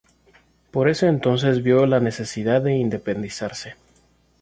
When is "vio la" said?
1.61-1.99